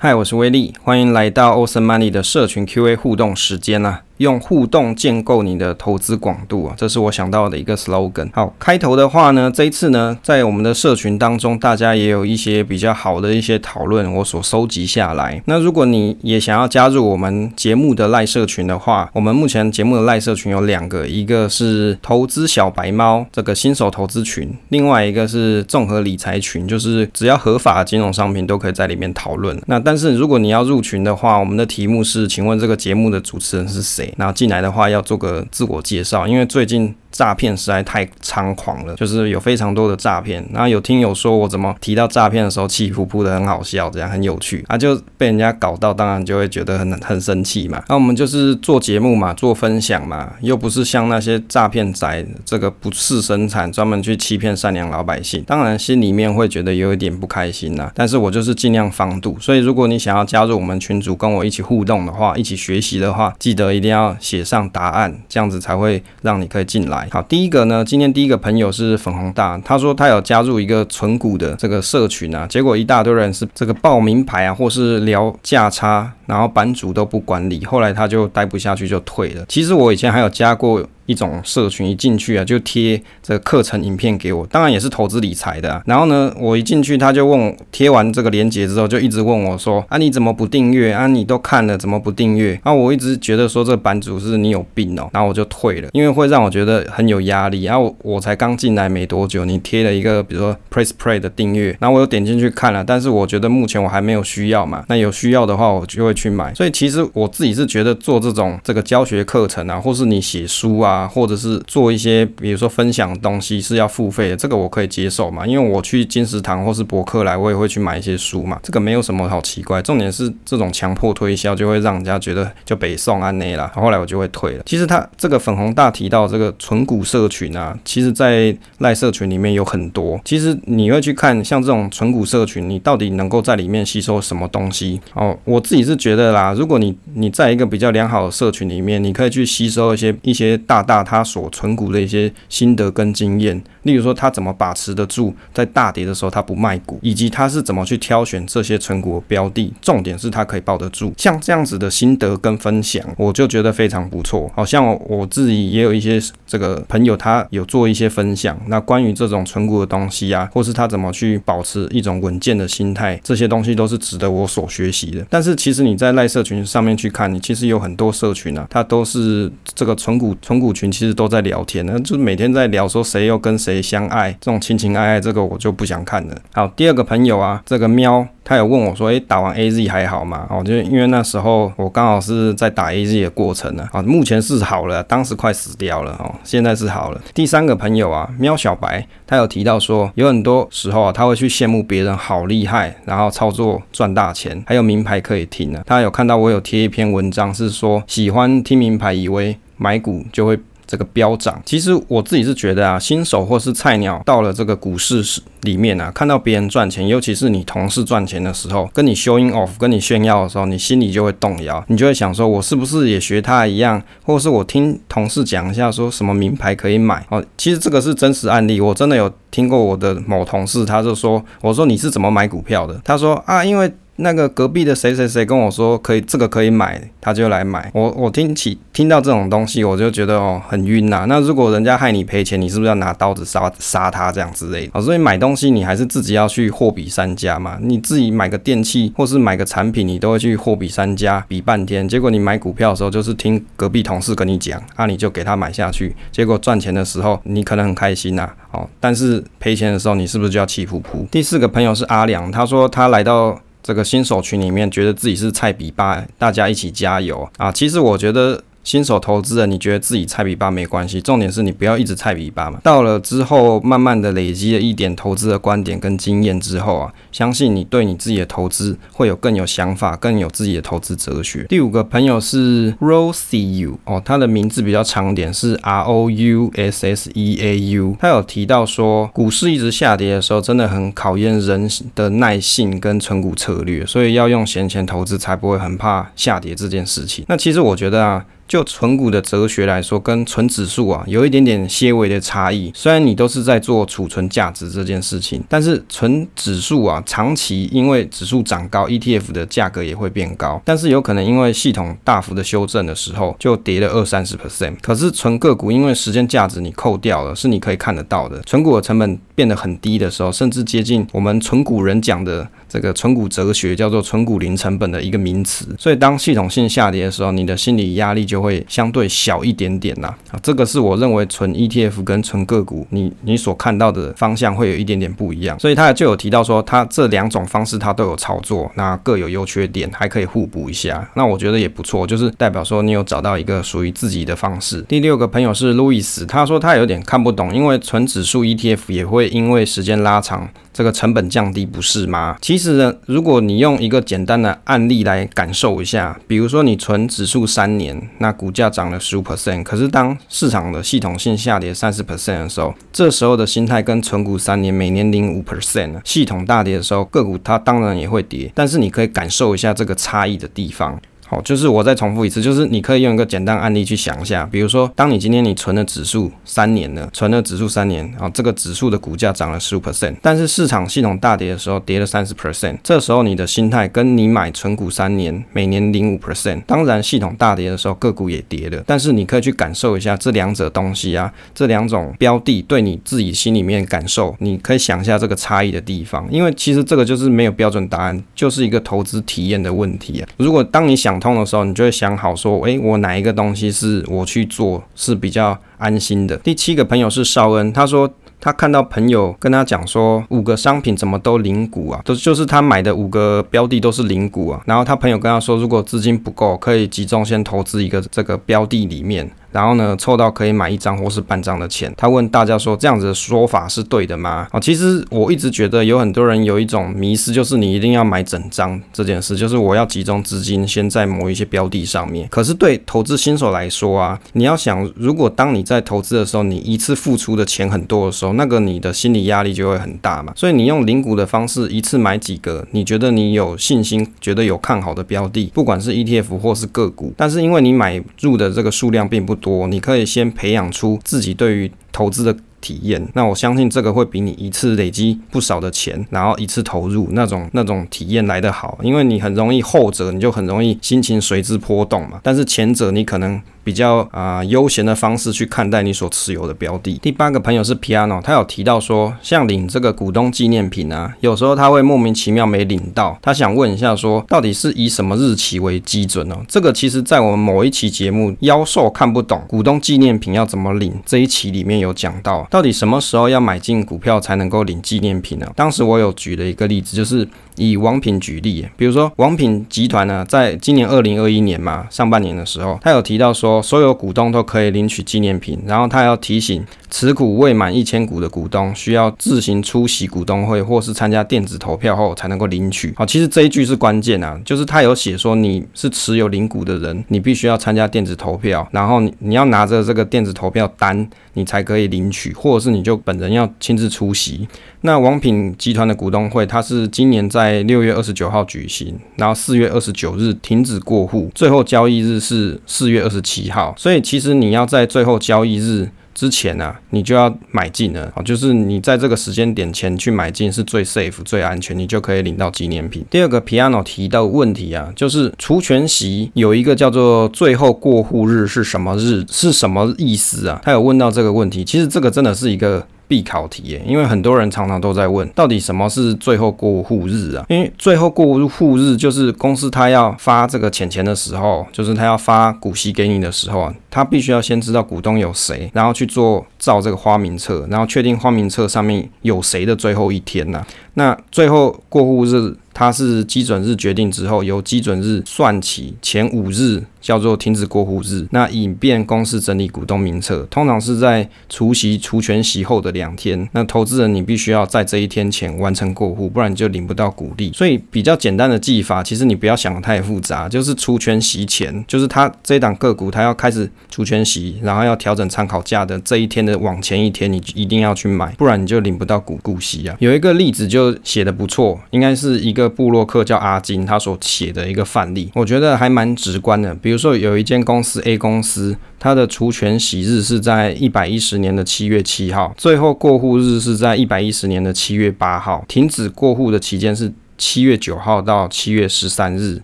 [0.00, 4.02] 嗨，我是威力，欢迎来到 Ocean Money 的社群 Q&A 互动时间啊。
[4.18, 8.28] 用互动建构你的投资广度啊，这是我想到的一个 slogan。
[8.32, 15.42] 好，开头的话呢，这一次呢，在我们的社群当中，大家也有一些比较好的一些讨论，我所收集下来。
[15.46, 29.56] 那如果你也想要加入我们节目的赖社群的话，我们目前节目的赖社群有两个，一个是投资小白猫这个新手投资群，另外一个是综合理财群，就是只要合法的金融商品都可以在里面讨论。
[29.66, 34.07] 那但是如果你要入群的话，我们的题目是，请问这个节目的主持人是谁？
[34.16, 36.94] 然后进来的话要做个自我介绍，因为最近。
[37.18, 40.48] 诈骗实在太猖狂了，就是有非常多的诈骗。
[40.52, 47.82] 然后有听友说我怎么提到诈骗的时候气呼呼的，很好笑，这样很有趣，啊就被人家搞到，当然就会觉得很很生气嘛。
[47.88, 55.42] 那我们就是做节目嘛，做分享嘛，又不是像那些诈骗仔这个不事生产，专门去欺骗善良老百姓。
[55.42, 59.36] 当然心里面会觉得有一点不开心呐，但是我就是尽量防堵。
[59.40, 67.07] 所以如果你想要加入我们群组，跟我一起互动的话，一起学习的话，记得一定要写上答案，这样子才会让你可以进来。
[67.10, 79.44] 好，第一个呢，今天第一个朋友是粉红大，他说他有加入一个纯股的这个社群啊，结果一大堆人是这个报名牌啊，或是聊价差，然后版主都不管理，后来他就待不下去就退了。
[79.48, 80.86] 其实我以前还有加过。
[81.08, 85.82] 一种社群一进去啊，就贴这个课程影片给我，当然也是投资理财的啊。
[85.86, 90.92] 然后呢，我一进去他就问我，贴完这个链接之后，就一直问我说：“啊，你怎么不订阅？
[90.92, 97.64] 啊，你都看了怎么不订阅？”啊，我一直觉得说这个版主是你有病哦，然后我就退了，因为会让我觉得很有压力。
[97.64, 104.84] 然后我我才刚进来没多久，你贴了一个比如说 Press Play 的订阅，然后我又点进去看了，但是我觉得目前我还没有需要嘛。
[104.88, 106.52] 那有需要的话，我就会去买。
[106.52, 110.97] 所以其实我自己是觉得做这种这个教学课程啊，或是你写书啊。
[110.98, 119.80] 啊或者是做一些，比如说分享东西是要付费的，这个我可以接受嘛，因为我去金石堂或是博客来，我也会去买一些书嘛，这个没有什么好奇怪。
[119.82, 124.62] 重点是这种强迫推销就会让人家觉得就北宋安内啦，后来我就会退了。
[124.66, 130.20] 其实他这个粉红大提到这个纯股社群啊，其实在赖社群里面有很多。
[130.24, 135.00] 其实你会去看像这种纯股社群，你到底能够在里面吸收什么东西？
[135.14, 151.12] 哦，我自己是觉得啦，如果你你在一个比较良好的社群里面，你可以去吸收一些一些大大他所存股的一些心得跟经验，例如说他怎么把持得住在大跌的时候他不卖股，以及他是怎么去挑选这些存股标的，重点是他可以抱得住。
[151.18, 154.50] 像这样子的心得跟分享，我就觉得非常不错。
[154.54, 165.26] 好像我自己也有一些这个朋友，他有做一些分享，那关于这种存股的东西啊，或是他怎么去保持一种稳健的心态，这些东西都是值得我所学习的。
[165.28, 176.36] 但是其实你在赖社群上面去看，你其实有很多社群啊，它都是这个存股存股群，其实都在聊天呢，就每天在聊说谁又跟谁相爱，这种情情爱爱，这个我就不想看了。
[176.52, 180.46] 好，第二个朋友啊，这个喵，他有问我说，诶，打完 AZ 还好吗？
[180.48, 187.20] 哦，就因为那时候我刚好是在打 AZ 的过程呢，啊，目前是好了，当时快死掉了哦，现在是好了。
[187.34, 195.82] 第三个朋友啊，喵小白，他有提到说，有很多时候啊，他会去羡慕别人好厉害，然后操作赚大钱，还有名牌可以听呢。
[195.86, 200.58] 他有看到我有贴一篇文章，是说喜欢听名牌，以为买股就会。
[200.90, 205.22] 这个飙涨，其实我自己是觉得啊，新手或是菜鸟到了这个股市
[205.60, 217.44] 里面啊，看到别人赚钱，尤其是你同事赚钱的时候，跟你 showing off，跟你炫耀的时候，你心里就会动摇，你就会想说，我是不是也学他一样，或是我听同事讲一下，说什么名牌可以买哦。
[217.58, 222.98] 其实这个是真实案例，我真的有听过我的某同事，他就说，我说你是怎么买股票的？
[223.04, 223.92] 他说啊，因为。
[224.20, 227.88] 那个隔壁的谁谁谁跟我说可以，这个可以买，他就来买。
[227.94, 231.24] 我我听起听到这种东西，我就觉得哦很晕呐。
[231.28, 234.90] 那如果人家害你赔钱，你是不是要拿刀子杀杀他这样之类的？
[234.94, 237.78] 哦，所以买东西你还是自己要去货比三家嘛。
[237.80, 242.08] 你自己买个电器或是买个产品，你都会去货比三家比半天。
[242.08, 246.16] 结果你买股票的时候，就是听隔壁同事跟你讲，啊你就给他买下去。
[246.32, 251.24] 结果赚钱的时候，你可能很开心呐，哦，但是赔钱的时候，你是不是就要气噗噗？
[251.30, 253.60] 第四个朋友是阿良，他说他来到。
[253.88, 257.72] 这个新手群里面，觉得自己是菜比八，大家一起加油啊！
[257.72, 258.62] 其实我觉得。
[258.84, 262.80] 新手投资人，你觉得自己菜比八没关系，重点是你不要一直菜比八嘛。
[262.82, 271.64] 到了之后，慢慢的累积了一点投资的观点跟经验之后啊，相信你对你自己的投资会有更有想法，更有自己的投资哲学。
[271.68, 278.16] 第五个朋友是 Rousseau 哦，他的名字比较长点，是 R O U S S E A U。
[278.18, 287.44] 他有提到说，股市一直下跌的时候，真的很考验人的耐性跟存股策略，所以要用闲钱投资才不会很怕下跌这件事情。
[287.48, 288.46] 那其实我觉得啊。
[288.68, 292.92] 就存股的哲学来说，跟存指数啊有一点点些微的差异。
[292.94, 304.96] 虽然你都是在做储存价值这件事情，但是存指数啊，长期因为指数涨高，ETF 的价格也会变高，但是有可能因为系统大幅的修正的时候，就跌了二三十 percent。
[305.00, 312.68] 可是存个股，因为时间价值你扣掉了，是你可以看得到的，存股的成本变得很低的时候，甚至接近我们存股人讲的。
[312.90, 320.36] 这个存股哲学叫做存股零成本的一个名词，所以当系统性下跌的时候，你的心理压力就会相对小一点点啦。
[320.50, 325.78] 啊，这个是我认为纯 ETF 跟纯个股，你你所看到的方向会有一点点不一样。
[325.78, 331.28] 所以他就有提到说，他这两种方式他都有操作，那各有优缺点，还可以互补一下。
[331.34, 335.02] 那我觉得也不错，就是代表说你有找到一个属于自己的方式。
[335.02, 340.68] 第六个朋友是路易斯，他说他有点看不懂，因为纯指数 ETF 也会因为时间拉长。
[340.90, 342.56] 这个成本降低不是吗？
[342.60, 361.20] 其实呢，如果你用一个简单的案例来感受一下，比如说你存指数三年，那股价涨了十五 percent，可是当市场的系统性下跌三十 percent 的时候，这时候的心态跟存股三年每年零五 percent，系统大跌的时候，个股它当然也会跌，但是你可以感受一下这个差异的地方。
[361.50, 390.48] 好，就是我再重复一次，就是你可以用一个简单案例去想一下，比如说，当你今天你存了指数三年了，存了指数三年，啊，这个指数的股价涨了十五 percent，但是市场系统大跌的时候跌了三十 percent，这时候你的心态跟你买存股三年，每年零五 percent，当然系统大跌的时候个股也跌了，但是你可以去感受一下这两者东西啊，这两种标的对你自己心里面感受，你可以想一下这个差异的地方，因为其实这个就是没有标准答案，就是一个投资体验的问题啊。
[390.58, 396.56] 如果当你想通的时候，你就会想好说，诶，我哪一个东西是我去做是比较安心的。
[396.58, 398.30] 第七个朋友是绍恩，他说
[398.60, 404.82] 他看到朋友跟他讲说，五个商品怎么都零股啊，都就是他买的五个标的都是零股啊。
[404.86, 409.48] 然后他朋友跟他说，如果资金不够，可以集中先投资一个这个标的里面。
[409.72, 412.12] 然后呢，凑到可以买一张或是半张的钱。
[412.16, 414.66] 他问大家说，这样子的说法是对的吗？
[414.70, 422.48] 啊，其实我一直觉得有很多人有一种迷失，就是你一定要买整张这件事，就是我要集中资金先在某一些标的上面。
[422.48, 430.52] 可是对投资新手来说啊，你要想，如果当你在投资的时候，你一次付出的钱很多的时候，那个你的心理压力就会很大嘛。
[430.56, 453.60] 所以你用零股的方式一次买几个，你觉得你有信心，觉得有看好的标的，不管是 ETF 或是个股，但是因为你买入的这个数量并不多，你可以先培养出自己对于投资的体验，那我相信这个会比你一次累积不少的钱，然后一次投入那种那种体验来得好，因为你很容易后者你就很容易心情随之波动嘛，但是前者你可能。
[453.88, 457.18] 比较啊悠闲的方式去看待你所持有的标的。
[457.22, 466.56] 第八个朋友是 Piano，他有提到说，像领这个股东纪念品啊，有时候他会莫名其妙没领到，他想问一下说，到底是以什么日期为基准哦？
[466.68, 475.66] 这个其实在我们某一期节目《妖兽看不懂股东纪念品要怎么领》这一期里面有讲到，到底什么时候要买进股票才能够领纪念品呢？
[475.74, 477.48] 当时我有举了一个例子，就是。
[477.80, 486.84] 以王品举例，比如说王品集团呢，在今年二零二一年嘛，上半年的时候，他有提到说，所有股东都可以领取纪念品，然后他要提醒。
[487.10, 493.14] 持股未满一千股的股东需要自行出席股东会，或是参加电子投票后才能够领取。
[493.16, 504.68] 好，其实这一句是关键啊，就是他有写说你是持有零股的人，你必须要参加电子投票，然后你要拿着这个电子投票单，你才可以领取，或者是你就本人要亲自出席。
[505.00, 516.08] 那王品集团的股东会，它是今年在六月二十九号举行，然后四月二十九日停止过户，最后交易日是四月二十七几号，所以其实你要在最后交易日。
[516.34, 523.24] 之前啊，你就要买进了啊，就是你在这个时间点前去买进是最 safe、最安全，你就可以领到纪念品。
[523.28, 529.44] 第二个 Piano 提到问题啊，就是除权息有一个叫做最后过户日是什么日？
[529.50, 530.80] 是什么意思啊？
[530.84, 533.04] 他有问到这个问题，其实这个真的是一个。
[533.28, 537.64] 必考题耶，因为很多人常常都在问，到底什么是最后过户日啊？
[537.68, 550.86] 因为最后过户日就是公司他要发这个钱钱的时候，就是他要发股息给你的时候啊，他必须要先知道股东有谁，然后去做造这个花名册，然后确定花名册上面有谁的最后一天呐、啊。
[551.18, 557.02] 那最后过户日，它是基准日决定之后，由基准日算起前五日。
[557.20, 563.68] 叫做停止过户日，那以便公司整理股东名册，通常是在除息除权息后的两天。
[563.72, 567.72] 那投资人你必须要在这一天前完成过户，不然你就领不到股利。
[567.74, 580.16] 所以比较简单的记法，其实你不要想得太复杂，就是除权息前，就是它这档个股它要开始除权息，然后要调整参考价的这一天的往前一天，你一定要去买，不然你就领不到股股息啊。
[580.20, 586.94] 有一个例子就写的不错，应该是一个布洛克叫阿金他所写的一个范例，我觉得还蛮直观的。
[586.94, 597.32] 比如说有一间公司 A 公司，它的除权息日是在一百一十年的七月七号，最后过户日是在一百一十年的七月八号，停止过户的期间是。
[597.58, 599.82] 七月九号到七月十三日，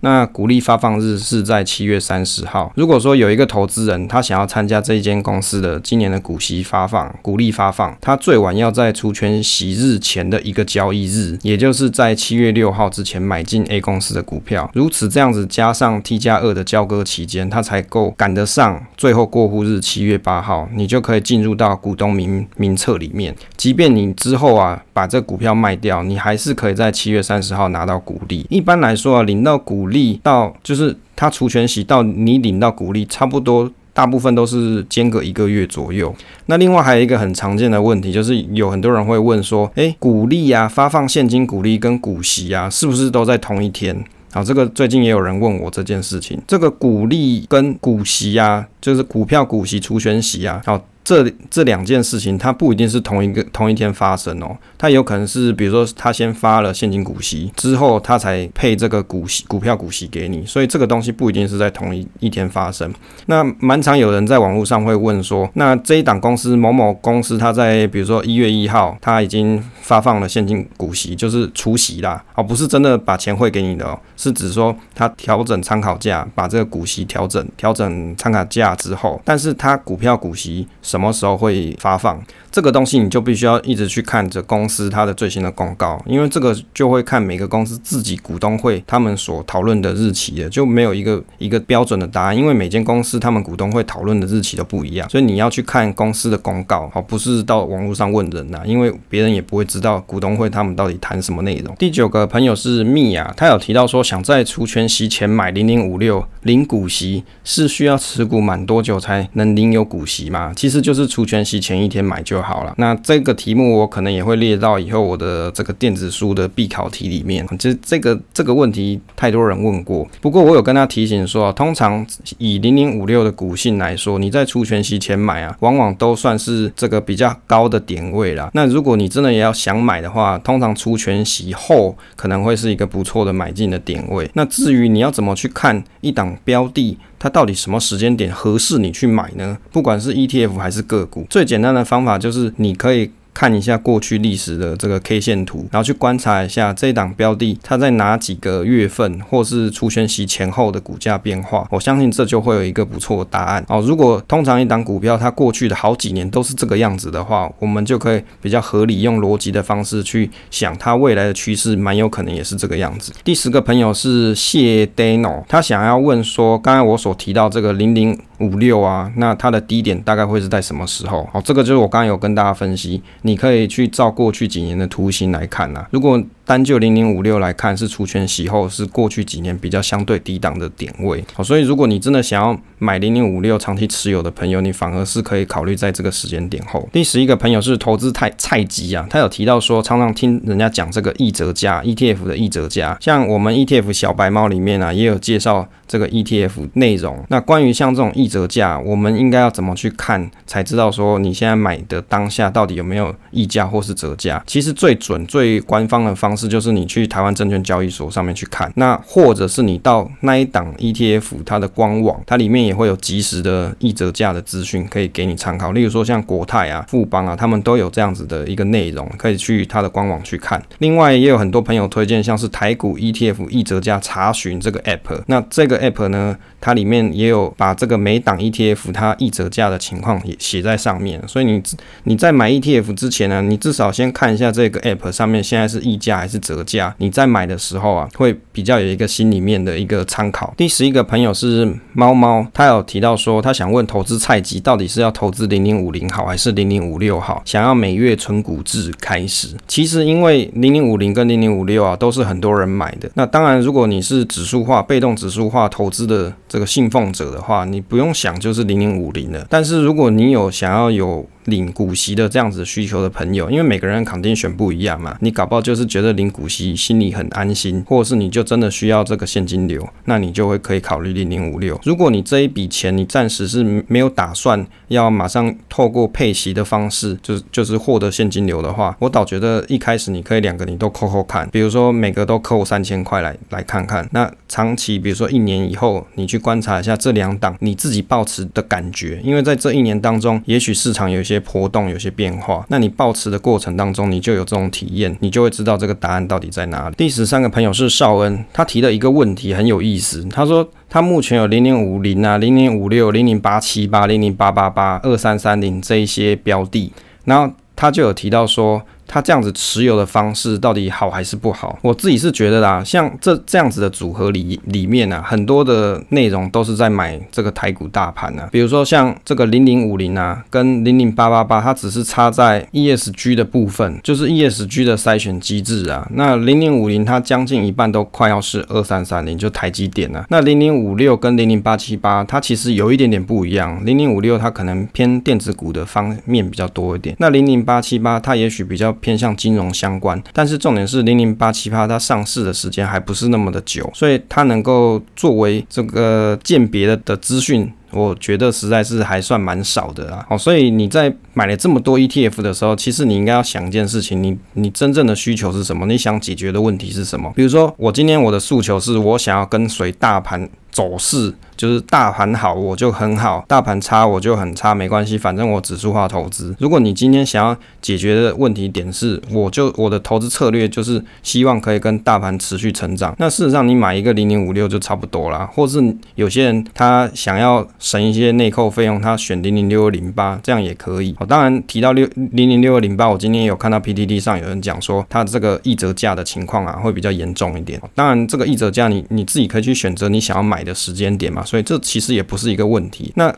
[0.01, 2.73] 那股利发放日是在七月三十号。
[2.77, 14.71] 如果说有一个投资人，他想要参加这一间公司的今年的股息发放、股利发放，他最晚要在除权息日前的一个交易日，也就是在七月六号之前买进 A 公司的股票。
[14.73, 23.35] 如此这样子加上 T 加二的交割期间，他才够赶得上最后过户日七月八号，你就可以进入到股东名名册里面。
[23.57, 27.64] 即便你之后啊把这股票卖掉，你还是可以在七月三十号。
[27.69, 36.15] 拿到股利，一般来说啊，领到股利到就是他除权息到你领到股利，差不多大部分都是间隔一个月左右。
[36.47, 44.05] 那另外还有一个很常见的问题，就是有很多人会问说，诶，股利啊，发放现金股利跟股息啊，是不是都在同一天？
[44.33, 50.81] 好，这个最近也有人问我这件事情，这个股利跟股息啊，就是股票股息除权息啊，好。
[51.05, 62.91] 这这两件事情，它不一定是同一个同一天发生哦，它有可能是，比如说他先发了现金股息之后，他才配这个股息股票股息给你，所以这个东西不一定是在同一一天发生。
[63.27, 80.67] 那蛮常有人在网络上会问说，那这一档公司某某公司，它在比如说一月一号，它已经发放了现金股息，就是除息啦，而不是真的把钱汇给你的哦，是指说它调整参考价，把这个股息调整调整参考价之后，但是它股票股息。
[80.95, 82.23] 什么时候会发放？
[82.53, 101.75] 这个东西你就必须要一直去看着公司它的最新的公告，因为这个就会看每个公司自己股东会他们所讨论的日期的，就没有一个一个标准的答案，因为每间公司他们股东会讨论的日期都不一样，所以你要去看公司的公告，好，不是到网络上问人呐，因为别人也不会知道股东会他们到底谈什么内容。
[101.77, 110.53] 第九个朋友是蜜啊，他有提到说想在除权息前买零零五六领股息，是需要持股满多久才能领有股息吗？
[110.55, 117.45] 其实就是除权息前一天买就好了，那这个题目我可能也会列到以后我的这个电子书的必考题里面。
[117.59, 128.51] 其实这个这个问题太多人问过，不过我有跟他提醒说，通常以零零五六的股性来说，你在除权息前买啊，往往都算是这个比较高的点位啦。
[128.53, 134.31] 那如果你真的也要想买的话，通常除权息后可能会是一个不错的买进的点位。
[134.35, 139.57] 那至于你要怎么去看一档标的，它到底什么时间点合适你去买呢？
[139.73, 143.11] 不管是 ETF 还是个股，最简单的方法就是你可以。
[143.35, 153.83] 看一下过去历史的这个 K 线图，然后去观察一下这档标的它在哪几个月份或是除权息前后的股价变化，我相信这就会有一个不错的答案哦。
[153.83, 163.13] 如果通常一档股票它过去的好几年都是这个样子的话，我们就可以比较合理用逻辑的方式去想它未来的趋势，蛮有可能也是这个样子。
[163.25, 171.29] 第十个朋友是谢 Dano，他想要问说，刚才我所提到这个零零五六啊，那它的低点大概会是在什么时候？
[171.33, 173.03] 好，这个就是我刚刚有跟大家分析。
[173.23, 186.87] 你可以去照过去几年的图形来看呐，如果单就零零五六来看，是除权息后是过去几年比较相对低档的点位，好，所以如果你真的想要买零零五六长期持有的朋友，你反而是可以考虑在这个时间点后。
[186.93, 197.25] 第十一个朋友是投资太菜鸡啊，他有提到说，常常听人家讲这个溢折价 ETF 的溢折价，像我们 ETF 小白猫里面啊，也有介绍这个 ETF 内容。
[197.29, 204.43] 那关于像这种溢折价，我们应该要怎么去看，才知道说你现在买的当下到底有没有溢价或是折价？
[204.47, 215.73] 其实最准、最官方的方式就是你去台湾证券交易所上面去看，那或者是你到那一档 ETF 它的官网，它里面也会有即时的溢折价的资讯可以给你参考。
[215.73, 220.63] 例如说像国泰啊、富邦啊，他们都有这样子的一个内容，可以去它的官网去看。
[220.79, 231.23] 另外也有很多朋友推荐像是台股 ETF 溢折价查询这个 App，那这个 App 呢，它里面也有把这个每档 ETF 它溢折价的情况也写在上面。
[231.27, 231.63] 所以你
[232.05, 240.55] 你在买 ETF 之前呢，你至少先看一下这个 App 上面现在是溢价还是折价，你在买的时候啊，会比较有一个心里面的一个参考。
[240.57, 247.43] 第十一个朋友是猫猫，他有提到说，他想问投资菜鸡到底是要投资零零五零好还是零零五六好？
[247.45, 249.49] 想要每月存股制开始。
[249.69, 253.11] 其实因为零零五零跟零零五六啊，都是很多人买的。
[253.13, 259.47] 那当然，如果你是指数化、被动指数化投资的这个信奉者的话，你不用想就是零零五零了。
[259.51, 271.79] 但是如果你有想要有领股息的这样子需求的朋友，因为每个人肯定选不一样嘛，你搞不好就是觉得领股息心里很安心，或者是你就真的需要这个现金流，那你就会可以考虑零零五六。
[271.85, 284.09] 如果你这一笔钱你暂时是没有打算要马上透过配息的方式，就是就是获得现金流的话，我倒觉得一开始你可以两个你都扣扣看，比如说每个都扣三千块来来看看。
[284.13, 296.95] 那长期比如说一年以后，你去观察一下这两档你自己抱持的感觉，因为在这一年当中，也许市场有一些些波动，有些变化，那你抱持的过程当中，你就有这种体验，你就会知道这个答案到底在哪里。
[296.97, 306.93] 第十三个朋友是少恩，他提的一个问题很有意思，他说他目前有零零五零啊、零零五六、零零八七八、零零八八八、二三三零这一些标的，
[307.25, 308.83] 然后他就有提到说。
[309.15, 311.79] 他这样子持有的方式到底好还是不好？
[311.83, 318.49] 我自己是觉得啦，像这这样子的组合里里面啊，很多的内容都是在买这个台股大盘啊。
[318.51, 326.05] 比如说像这个零零五零啊，跟零零八八八，它只是差在 ESG 的部分，就是 ESG 的筛选机制啊。
[326.15, 330.27] 那零零五零它将近一半都快要是二三三零，就台积电啊。
[330.29, 333.81] 那零零五六跟零零八七八，它其实有一点点不一样。
[333.87, 338.93] 零零五六它可能偏电子股的方面比较多一点，那零零八七八它也许比较。
[339.05, 350.25] 偏向金融相关，但是重点是零零八七八它上市的时间还不是那么的久，所以它能够作为这个鉴别的的资讯，我觉得实在是还算蛮少的啦。
[350.27, 355.85] 好，所以你在买了这么多 ETF 的时候，其实你应该要想一件事情，你你真正的需求是什么？
[355.85, 357.31] 你想解决的问题是什么？
[357.37, 361.35] 比如说我今天我的诉求是我想要跟随大盘走势。
[361.57, 366.55] 就是大盘好我就很好，大盘差我就很差，没关系，反正我指数化投资。
[366.59, 375.49] 如果你今天想要解决的问题点是，我就我的投资策略就是希望可以跟大盘持续成长，那事实上你买一个零零五六就差不多啦。
[375.55, 375.81] 或是
[376.15, 381.15] 有些人他想要省一些内扣费用，他选零零六二零八这样也可以。
[381.19, 387.81] 哦，当然提到六零零六二零八，我今天有看到 PTT 上有人讲说，它这个溢折价的情况啊会比较严重一点。
[387.95, 391.44] 当然这个溢折价你你自己可以去选择你想要买的时间点嘛。
[391.45, 393.13] 所以这其实也不是一个问题。
[393.17, 393.35] 那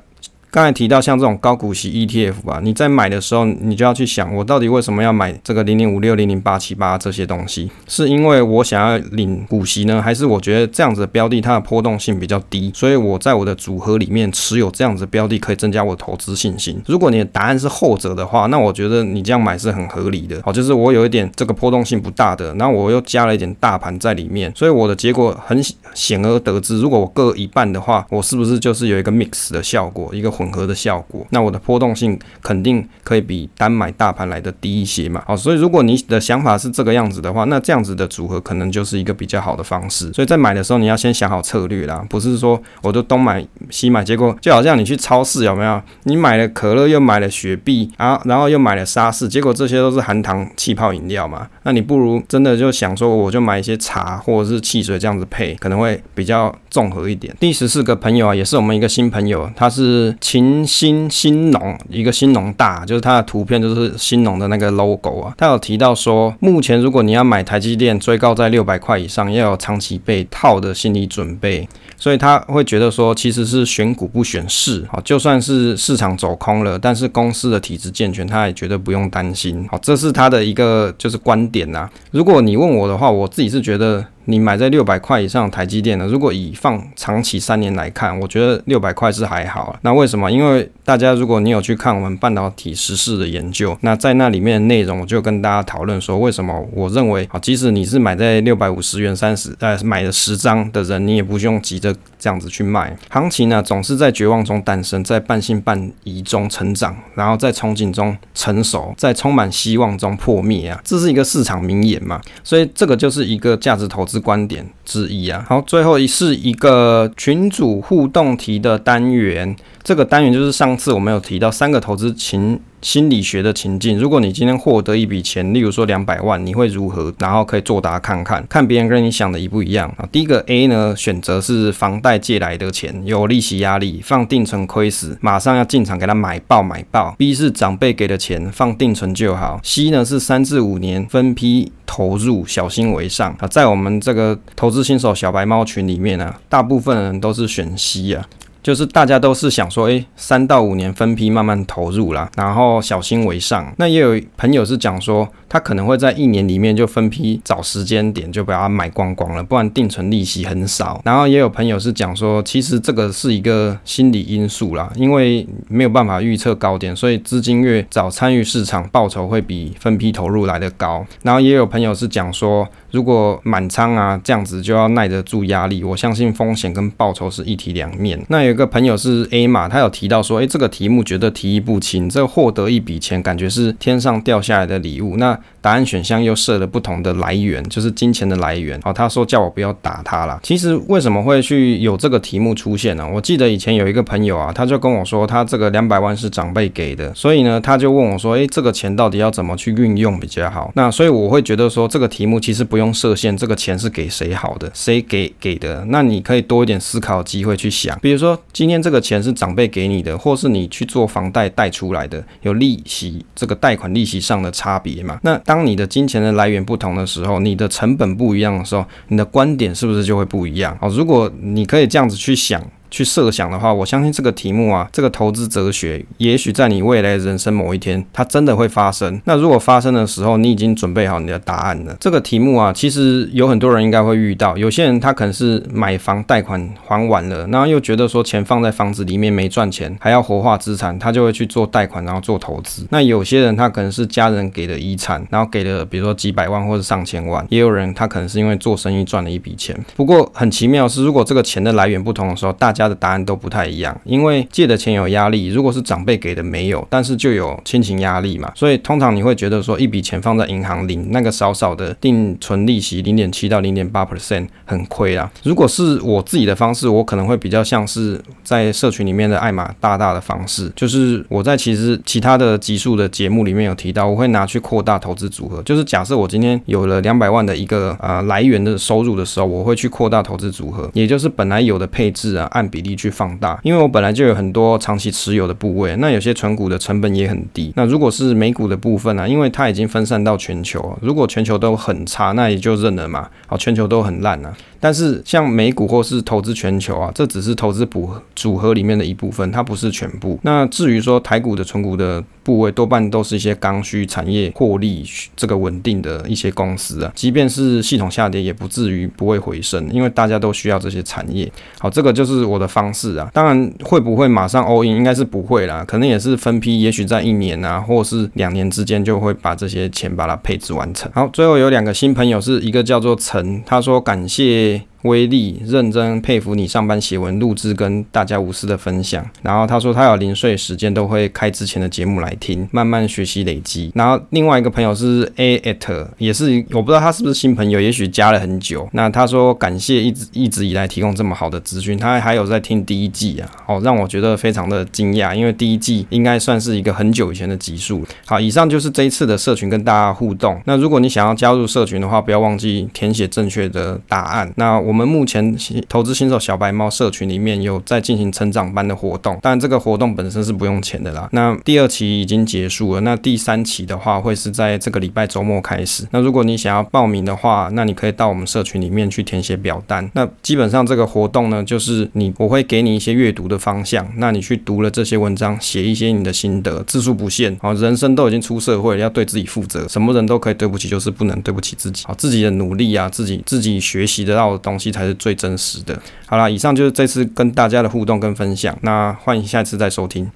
[0.56, 7.70] 刚才提到像这种高股息 ETF 吧，你在买的时候，你就要去想，我到底为什么要买这个零零五六、零零八七八这些东西？
[7.86, 16.80] 是因为我想要领股息呢，还是我觉得这样子的标的它的波动性比较低，所以我在我的组合里面持有这样子标的可以增加我的投资信心？
[16.86, 20.40] 如果你的答案是后者的话，那我觉得你这样买是很合理的。
[20.42, 30.45] 好，就是我有一点这个波动性不大的，然后我又加了一点大盘在里面，所以我的结果很显而得知，如果我各一半的话，我是不是就是有一个 mix 的效果，一个混。
[30.46, 35.22] 混合的效果，那我的波动性肯定可以比单买大盘来的低一些嘛。
[35.26, 40.12] 好，所以如果你的想法是这个样子的话，那这样子的组合可能就是一个比较好的方式。
[40.12, 45.82] 所以在买的时候，你要先想好策略啦，不是说我就东买西买，结果就好像你去超市有没有？
[46.04, 51.48] 你买了可乐又买了雪碧啊，然后又买了沙士，结果这些都是含糖气泡饮料嘛。
[51.64, 57.35] 那你不如真的就想说，我就买一些茶或者是汽水这样子配，可能会比较综合一点。
[57.40, 60.14] 第十四个朋友啊，也是我们一个新朋友，他是。
[60.28, 65.32] 勤兴兴农，一个兴农大，就是它的图片就是兴农的那个 logo 啊。
[65.38, 71.68] 他有提到说，目前如果你要买台积电，追高在六百块以上，要有长期被套的心理准备。
[71.96, 75.00] 所以他会觉得说，其实是选股不选市啊。
[75.04, 79.64] 就算是市场走空了，但是公司的体制健全，他也觉得不用担心。
[79.70, 81.88] 好，这是他的一个就是观点呐。
[82.10, 84.04] 如果你问我的话，我自己是觉得。
[84.26, 89.76] 你买在六百块以上台积电的，如果以放长期三年来看，我觉得六百块是还好。
[89.82, 90.30] 那为什么？
[90.30, 102.96] 因为大家如果你有去看我们半导体时事的研究，那在那里面的内容，我就跟大家讨论说，为什么我认为啊，即使你是买在六百五十元三十，呃，买了十张的人，你也不用急着这样子去卖。
[103.08, 112.20] 行情呢，总是在绝望中诞生，在半信半疑中成长，然后在憧憬中成熟，在充满希望中破灭啊，这是一个市场名言嘛。
[112.42, 114.15] 所以这个就是一个价值投资。
[114.18, 122.61] 观点之一啊，好，最后一是一个群主互动题的单元，这个单元就是上次我们有提到三个投资情。
[122.87, 127.12] 心理学的情境，如果你今天获得一笔钱，例如说两百万，你会如何？
[127.18, 130.09] 然后可以作答看看，看别人跟你想的一不一样啊。
[130.12, 137.12] 第一个 A 呢，选择是房贷借来的钱，有利息压力，放定存亏死，马上要进场给他买爆买爆。
[137.18, 139.59] B 是长辈给的钱，放定存就好。
[139.64, 143.49] C 呢是三至五年分批投入，小心为上啊。
[143.49, 148.25] 在我们这个投资新手小白猫群里面呢、啊，大部分人都是选 C 啊。
[148.66, 153.72] 就是大家都是想说，诶，三到五年分批慢慢投入啦，然后小心为上。
[153.79, 161.00] 那也有朋友是讲说，他可能会在一年里面就分批找时间点就把它买光光了，不然定存利息很少。
[161.05, 171.07] 然后也有朋友是讲说，其实这个是一个心理因素啦，因为没有办法预测高点，所以资金越早参与市场，报酬会比分批投入来得高。
[171.22, 175.85] 然后也有朋友是讲说，如果满仓啊，这样子就要耐得住压力。
[175.85, 178.20] 我相信风险跟报酬是一体两面。
[178.29, 185.19] 那有一个朋友是 A 嘛，他有提到说，诶，这个题目觉得题意不清，这获得一笔钱感觉是天上掉下来的礼物。
[185.19, 188.81] 那答案选项又设了不同的来源，就是金钱的来源。
[188.85, 190.40] 哦，他说叫我不要打他啦。
[190.42, 193.07] 其实为什么会去有这个题目出现呢？
[193.07, 200.73] 我记得以前有一个朋友啊，他就跟我说，他这个两百万是长辈给的，所以呢，他就问我说，诶，这个钱到底要怎么去运用比较好？
[200.75, 205.85] 那所以我会觉得说，这个题目其实不用设限，这个钱是给谁好的，谁给给的？
[205.90, 215.18] 那你可以多一点思考机会去想，比如说今天这个钱是长辈给你的，或是你去做房贷贷出来的，有利息这个贷款利息上的差别嘛？
[215.22, 220.77] 那当你的金钱的来源不同的时候，你的成本不一样的时候，你的观点是不是就会不一样？
[220.81, 222.62] 哦，如果你可以这样子去想。
[222.96, 229.20] 去设想的话，我相信这个题目啊，这个投资哲学，也许在你未来人生某一天，它真的会发生。
[229.26, 231.94] 那如果发生的时候，你已经准备好你的答案了。
[232.00, 234.56] 这个题目啊，其实有很多人应该会遇到。
[234.56, 242.87] 有些人他可能是买房贷款还完了，然后又觉得说钱放在房子里面没赚钱，还要活化资产，他就会去做贷款，然后做投资。
[242.88, 247.46] 那有些人他可能是家人给的遗产，然后给了比如说几百万或者上千万。
[247.50, 249.78] 也有人他可能是因为做生意赚了一笔钱。
[249.94, 265.31] 不过很奇妙是，如果这个钱的来源不同的时候，大家的答案都不太一样，因为借的钱有压力，如果是长辈给的没有，但是就有亲情压力嘛，所以通常你会觉得说一笔钱放在银行领那个少少的定存利息零点七到零点八 percent 很亏啊。
[265.42, 283.11] 如果是我自己的方式，我可能会比较像是在社群里面的艾玛大大的方式，就是我在其实其他的集数的节目里面有提到，我会拿去扩大投资组合，就是假设我今天有了两百万的一个呃来源的收入的时候，我会去扩大投资组合，也就是本来有的配置啊，按比例去。
[283.16, 287.72] 放大，因为我本来就有很多长期持有的部位，那有些存股的成本也很低。
[287.74, 289.29] 那如果是美股的部分呢、啊？
[289.29, 293.31] 因为它已经分散到全球，如果全球都很差，那也就认了嘛。
[293.46, 294.55] 好，全球都很烂啊。
[294.79, 300.38] 但是像美股或是投资全球啊，这只是投资组组合里面的一部分，它不是全部。
[300.42, 305.02] 那至于说台股的存股的部位，多半都是一些刚需产业获利
[305.35, 307.11] 这个稳定的一些公司啊。
[307.14, 311.50] 即便是系统下跌，也不至于不会回升，因为大家都需要这些产业。
[311.79, 313.29] 好，这个就是我的方式啊。
[313.33, 321.11] 当然会不会马上 all in，应该是不会啦，可能也是分批，也许在一年啊，或是两年之间就会把这些钱把它配置完成。
[321.12, 324.83] 好，最后有两个新朋友，是一个叫做陈，他说感谢。
[325.07, 329.25] 威力认真佩服你上班写文录制跟大家无私的分享。
[329.42, 333.92] 然后他说他有零碎时间都会开之前的节目来听，慢慢学习累积。
[333.95, 338.88] 然后另外一个朋友是 A at，也是我不知道他是不是新朋友，也许加了很久。
[338.92, 348.05] 那他说感谢一直一直以来提供这么好的资讯，他还有在听第一季啊，哦让我觉得非常的惊讶，因为第一季应该算是一个很久以前的集数。
[348.25, 350.61] 好，以上就是这一次的社群跟大家互动。
[350.64, 354.53] 那如果你想要加入社群的话，不要忘记填写正确的答案。
[354.57, 354.95] 那我。
[354.96, 361.28] 我们目前新投资新手小白猫社群里面有在进行成长班的活动，但这个活动本身是不用钱的啦。
[361.32, 366.09] 那第二期已经结束了，那第三期的话会是在这个礼拜周末开始。
[366.12, 370.11] 那如果你想要报名的话，那你可以到我们社群里面去填写表单。
[370.14, 377.54] 那基本上这个活动呢，就是你我会给你一些阅读的方向，那你去读了这些文章，写一些你的心得，字数不限。
[377.61, 382.02] 好，人生都已经出社会，要对自己负责，什么人都可以对不起，就是不能对不起自己。
[382.06, 384.86] 好，自己的努力啊，自己自己学习得到的东西。
[384.92, 386.01] 才是最真实的。
[386.27, 390.25] 好了，以上就是这次跟大家的互动跟分享，那欢迎下次再收听。